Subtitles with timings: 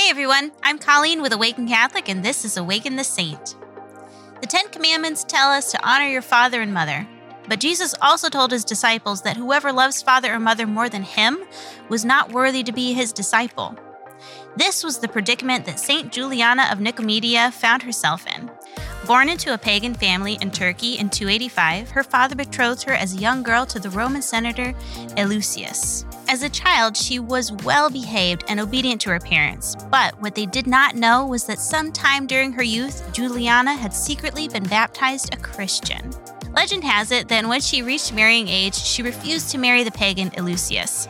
[0.00, 3.54] Hey everyone, I'm Colleen with Awaken Catholic, and this is Awaken the Saint.
[4.40, 7.06] The Ten Commandments tell us to honor your father and mother,
[7.50, 11.40] but Jesus also told his disciples that whoever loves father or mother more than him
[11.90, 13.76] was not worthy to be his disciple.
[14.56, 18.50] This was the predicament that Saint Juliana of Nicomedia found herself in.
[19.06, 23.20] Born into a pagan family in Turkey in 285, her father betrothed her as a
[23.20, 24.72] young girl to the Roman senator
[25.18, 26.09] Eleusis.
[26.30, 30.46] As a child, she was well behaved and obedient to her parents, but what they
[30.46, 35.36] did not know was that sometime during her youth, Juliana had secretly been baptized a
[35.36, 36.12] Christian.
[36.54, 40.30] Legend has it that when she reached marrying age, she refused to marry the pagan
[40.30, 41.08] Eleusis.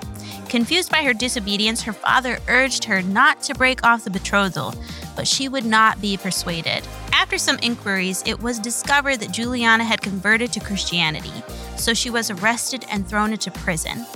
[0.48, 4.74] Confused by her disobedience, her father urged her not to break off the betrothal,
[5.16, 6.82] but she would not be persuaded.
[7.12, 11.43] After some inquiries, it was discovered that Juliana had converted to Christianity,
[11.77, 14.07] so she was arrested and thrown into prison.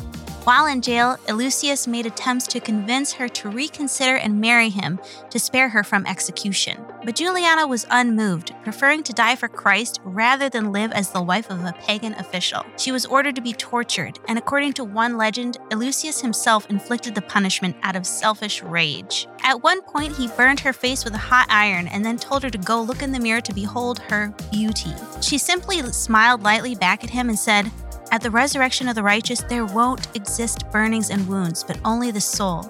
[0.44, 5.38] While in jail, Eleusis made attempts to convince her to reconsider and marry him to
[5.38, 6.84] spare her from execution.
[7.02, 11.48] But Juliana was unmoved, preferring to die for Christ rather than live as the wife
[11.48, 12.62] of a pagan official.
[12.77, 17.22] She was ordered to be tortured, and according to one legend, Eleusis himself inflicted the
[17.22, 19.26] punishment out of selfish rage.
[19.42, 22.50] At one point, he burned her face with a hot iron and then told her
[22.50, 24.92] to go look in the mirror to behold her beauty.
[25.22, 27.70] She simply smiled lightly back at him and said,
[28.14, 32.20] at the resurrection of the righteous, there won't exist burnings and wounds, but only the
[32.20, 32.62] soul.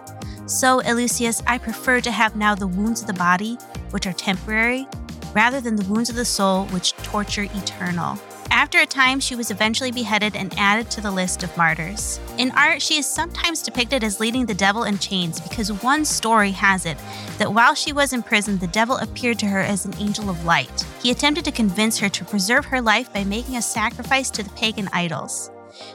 [0.47, 3.57] So, Eleusis, I prefer to have now the wounds of the body,
[3.91, 4.89] which are temporary,
[5.35, 8.19] rather than the wounds of the soul, which torture eternal.
[8.51, 12.21] After a time, she was eventually beheaded and added to the list of martyrs.
[12.39, 16.51] In art, she is sometimes depicted as leading the devil in chains because one story
[16.53, 16.99] has it
[17.39, 20.45] that while she was in prison, the devil appeared to her as an angel of
[20.45, 20.87] light.
[21.03, 24.51] He attempted to convince her to preserve her life by making a sacrifice to the
[24.51, 25.51] pagan idols.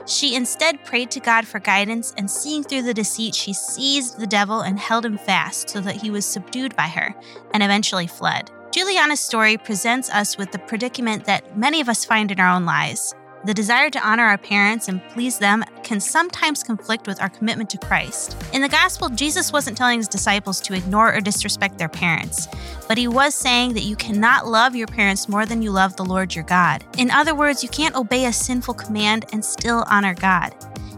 [0.06, 4.28] She instead prayed to God for guidance, and seeing through the deceit, she seized the
[4.28, 7.16] devil and held him fast so that he was subdued by her
[7.54, 8.52] and eventually fled.
[8.72, 12.66] Juliana's story presents us with the predicament that many of us find in our own
[12.66, 13.16] lives.
[13.46, 17.72] The desire to honor our parents and please them can sometimes conflict with our commitment
[17.72, 18.38] to Christ.
[18.54, 22.48] In the gospel, Jesus wasn't telling his disciples to ignore or disrespect their parents,
[22.88, 26.06] but he was saying that you cannot love your parents more than you love the
[26.06, 26.84] Lord your God.
[26.98, 30.54] In other words, you can't obey a sinful command and still honor God.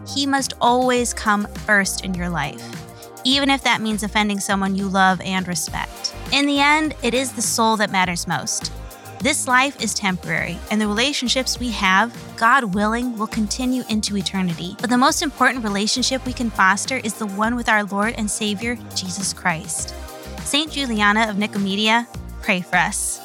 [0.06, 2.82] He must always come first in your life
[3.24, 6.14] even if that means offending someone you love and respect.
[6.32, 8.72] In the end, it is the soul that matters most.
[9.20, 14.74] This life is temporary, and the relationships we have, God willing, will continue into eternity.
[14.80, 18.30] But the most important relationship we can foster is the one with our Lord and
[18.30, 19.94] Savior, Jesus Christ.
[20.38, 20.72] St.
[20.72, 22.06] Juliana of Nicomedia,
[22.40, 23.18] pray for us.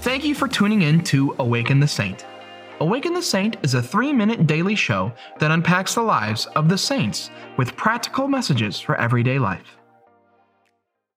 [0.00, 2.24] Thank you for tuning in to Awaken the Saint.
[2.80, 6.78] Awaken the Saint is a three minute daily show that unpacks the lives of the
[6.78, 9.76] saints with practical messages for everyday life.